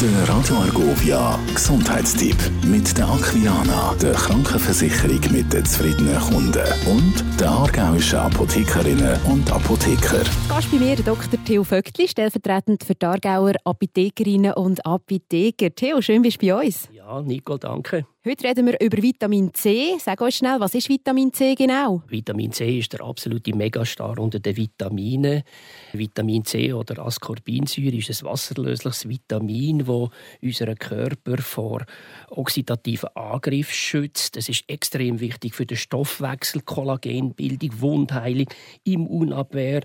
Der 0.00 0.28
Radio 0.28 0.56
Argovia 0.56 1.38
Gesundheitstipp 1.54 2.36
mit 2.66 2.98
der 2.98 3.08
Aquiana, 3.08 3.94
der 3.94 4.12
Krankenversicherung 4.12 5.20
mit 5.32 5.50
den 5.50 5.64
zufriedenen 5.64 6.20
Kunden 6.20 6.66
und 6.86 7.40
der 7.40 7.48
aargauischen 7.48 8.18
Apothekerinnen 8.18 9.18
und 9.22 9.50
Apotheker. 9.50 10.22
Gast 10.50 10.70
bei 10.70 10.76
mir 10.76 10.96
Dr. 10.96 11.42
Theo 11.46 11.64
Vöckli, 11.64 12.08
stellvertretend 12.08 12.84
für 12.84 12.94
die 12.94 13.06
Aargauer 13.06 13.54
Apothekerinnen 13.64 14.52
und 14.52 14.84
Apotheker. 14.84 15.74
Theo, 15.74 16.02
schön 16.02 16.20
bist 16.20 16.42
du 16.42 16.46
bei 16.46 16.66
uns. 16.66 16.90
Ja, 16.92 17.22
Nico, 17.22 17.56
danke. 17.56 18.04
Heute 18.28 18.48
reden 18.48 18.66
wir 18.66 18.80
über 18.80 19.00
Vitamin 19.00 19.54
C. 19.54 19.98
Sag 20.00 20.20
uns 20.20 20.34
schnell, 20.34 20.58
was 20.58 20.74
ist 20.74 20.88
Vitamin 20.88 21.32
C 21.32 21.54
genau? 21.54 22.02
Vitamin 22.08 22.50
C 22.50 22.80
ist 22.80 22.92
der 22.92 23.02
absolute 23.02 23.54
Megastar 23.54 24.18
unter 24.18 24.40
den 24.40 24.56
Vitaminen. 24.56 25.44
Vitamin 25.92 26.44
C 26.44 26.72
oder 26.72 27.06
Ascorbinsäure 27.06 27.94
ist 27.94 28.10
ein 28.10 28.28
wasserlösliches 28.28 29.08
Vitamin, 29.08 29.78
das 29.78 30.10
unseren 30.42 30.74
Körper 30.74 31.38
vor 31.40 31.86
oxidativen 32.30 33.10
Angriff 33.14 33.70
schützt. 33.70 34.34
Das 34.34 34.48
ist 34.48 34.64
extrem 34.66 35.20
wichtig 35.20 35.54
für 35.54 35.64
den 35.64 35.76
Stoffwechsel, 35.76 36.62
Kollagenbildung, 36.62 37.80
Wundheilung, 37.80 38.48
Immunabwehr 38.82 39.82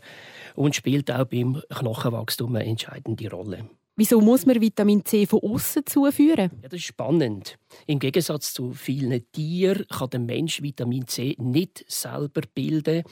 und 0.55 0.75
spielt 0.75 1.11
auch 1.11 1.25
beim 1.25 1.61
Knochenwachstum 1.69 2.55
eine 2.55 2.65
entscheidende 2.65 3.29
Rolle. 3.29 3.69
Wieso 3.97 4.21
muss 4.21 4.45
man 4.45 4.61
Vitamin 4.61 5.03
C 5.03 5.25
von 5.25 5.41
außen 5.43 5.85
zuführen? 5.85 6.49
Ja, 6.61 6.69
das 6.69 6.79
ist 6.79 6.85
spannend. 6.85 7.57
Im 7.87 7.99
Gegensatz 7.99 8.53
zu 8.53 8.71
vielen 8.71 9.29
Tieren 9.31 9.85
kann 9.87 10.09
der 10.09 10.19
Mensch 10.21 10.61
Vitamin 10.61 11.07
C 11.07 11.35
nicht 11.39 11.83
selber 11.87 12.41
bilden. 12.53 13.03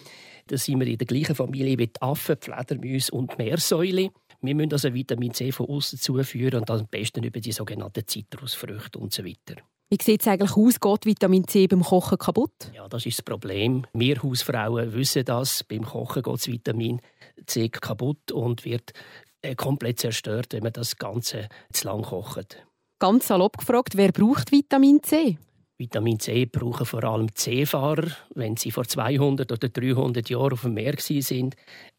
Da 0.48 0.58
sind 0.58 0.80
wir 0.80 0.88
in 0.88 0.98
der 0.98 1.06
gleichen 1.06 1.36
Familie 1.36 1.78
wie 1.78 1.88
die 1.88 2.02
Affen, 2.02 2.38
die 2.40 2.46
Fledermäuse 2.46 3.12
und 3.12 3.38
Meersäule. 3.38 4.12
Wir 4.42 4.56
müssen 4.56 4.72
also 4.72 4.94
Vitamin 4.94 5.34
C 5.34 5.52
von 5.52 5.68
außen 5.68 6.00
zuführen 6.00 6.62
und 6.62 6.72
am 6.72 6.88
besten 6.88 7.24
über 7.24 7.42
die 7.42 7.52
sogenannten 7.52 8.08
Zitrusfrüchte 8.08 8.98
und 9.00 9.14
so 9.14 9.26
weiter. 9.26 9.62
Wie 9.92 9.98
sieht 10.02 10.22
es 10.22 10.28
eigentlich 10.28 10.56
aus? 10.56 10.80
Geht 10.80 11.06
Vitamin 11.06 11.48
C 11.48 11.68
beim 11.68 11.82
Kochen 11.82 12.18
kaputt? 12.18 12.72
Ja, 12.74 12.88
das 12.88 13.06
ist 13.06 13.18
das 13.18 13.26
Problem. 13.26 13.86
Wir 13.92 14.22
Hausfrauen 14.22 14.94
wissen 14.94 15.26
das. 15.26 15.64
Beim 15.64 15.84
Kochen 15.84 16.22
geht 16.22 16.34
das 16.34 16.48
Vitamin 16.48 17.02
C 17.48 17.70
kaputt 17.70 18.32
und 18.32 18.66
wird 18.66 18.94
komplett 19.56 20.00
zerstört, 20.00 20.48
wenn 20.52 20.64
man 20.64 20.74
das 20.74 20.98
Ganze 20.98 21.48
zu 21.72 21.88
lang 21.88 22.04
kocht. 22.04 22.66
Ganz 23.00 23.28
salopp 23.28 23.58
gefragt, 23.58 23.96
wer 23.96 24.12
braucht 24.12 24.52
Vitamin 24.52 25.02
C? 25.02 25.38
Vitamin 25.80 26.20
C 26.20 26.46
brauchen 26.46 26.86
vor 26.86 27.06
allem 27.06 27.28
Seefahrer, 27.34 28.12
wenn 28.36 28.58
sie 28.58 28.70
vor 28.70 28.84
200 28.84 29.50
oder 29.50 29.70
300 29.70 30.30
Jahren 30.30 30.52
auf 30.52 30.64
dem 30.64 30.74
Meer 30.74 30.96
sind 31.00 31.56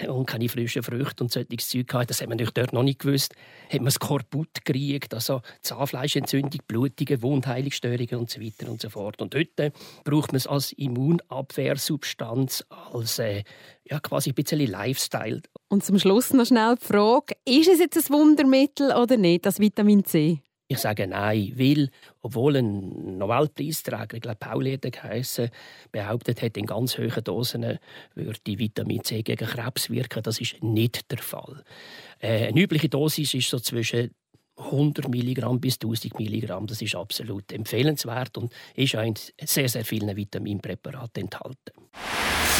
und 0.07 0.27
keine 0.27 0.51
frischen 0.51 0.83
Früchte 0.83 1.25
und 1.25 1.33
solches 1.33 1.71
Zeug 1.71 1.91
hatten. 1.95 2.09
Das 2.09 2.21
haben 2.21 2.39
wir 2.39 2.45
dort 2.45 2.75
noch 2.75 2.83
nicht 2.83 2.99
gewusst. 2.99 3.35
Hat 3.71 3.81
man 3.81 3.87
das 3.87 3.99
Korbut 3.99 4.49
gekriegt, 4.53 5.15
also 5.15 5.41
Zahnfleischentzündung, 5.63 6.61
blutige 6.69 7.23
Wundheilungsstörungen 7.23 8.17
und 8.17 8.29
so 8.29 8.43
weiter 8.43 8.71
und 8.71 8.83
so 8.83 8.91
fort. 8.91 9.23
Und 9.23 9.33
dort 9.33 9.73
braucht 10.05 10.33
man 10.33 10.37
es 10.37 10.47
als 10.47 10.73
Immunabwehrsubstanz, 10.73 12.67
als 12.93 13.19
äh, 13.19 13.45
ja, 13.85 13.99
quasi 13.99 14.31
ein 14.31 14.35
bisschen 14.35 14.61
Lifestyle. 14.61 15.41
Und 15.69 15.87
zum 15.87 15.99
Schluss 15.99 16.35
noch 16.35 16.45
schnell 16.45 16.75
die 16.77 16.85
Frage, 16.85 17.35
ist 17.47 17.71
es 17.71 17.79
jetzt 17.79 17.97
ein 17.97 18.15
Wundermittel 18.15 18.93
oder 18.93 19.17
nicht, 19.17 19.47
das 19.47 19.59
Vitamin 19.59 20.05
C? 20.05 20.43
Ich 20.73 20.79
sage 20.79 21.09
nein, 21.09 21.53
weil, 21.57 21.91
obwohl 22.23 22.55
ein 22.55 23.19
Nobelpreisträger, 23.19 24.15
ich 24.15 24.21
glaube 24.21 24.37
Pauli 24.39 24.75
hat 24.75 24.93
geheissen, 24.93 25.51
behauptet 25.91 26.43
hat, 26.43 26.57
in 26.57 26.65
ganz 26.65 26.97
hohen 26.97 27.25
Dosen 27.25 27.79
würde 28.15 28.41
Vitamin 28.45 29.03
C 29.03 29.25
gegen 29.25 29.49
Krebs 29.49 29.91
wirken. 29.91 30.23
Das 30.23 30.41
ist 30.41 30.63
nicht 30.63 31.11
der 31.11 31.19
Fall. 31.19 31.65
Äh, 32.21 32.47
eine 32.47 32.61
übliche 32.61 32.89
Dosis 32.89 33.35
ist 33.35 33.51
so 33.51 33.59
zwischen 33.59 34.13
100 34.59 35.09
Milligramm 35.09 35.59
bis 35.59 35.75
1000 35.75 36.17
Milligramm. 36.21 36.69
Das 36.69 36.81
ist 36.81 36.95
absolut 36.95 37.51
empfehlenswert 37.51 38.39
und 38.39 38.53
ist 38.77 38.95
auch 38.95 39.03
in 39.03 39.15
sehr, 39.43 39.69
sehr 39.69 39.85
vielen 39.85 40.17
Vitaminpräparaten 40.17 41.25
enthalten. 41.25 41.73